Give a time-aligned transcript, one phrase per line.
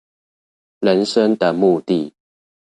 [0.79, 2.11] 人生的目的